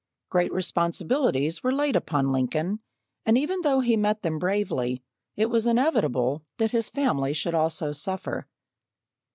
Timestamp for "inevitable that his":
5.67-6.89